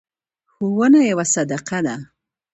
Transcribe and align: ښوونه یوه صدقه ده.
ښوونه 0.51 0.99
یوه 1.11 1.25
صدقه 1.33 1.79
ده. 1.85 1.95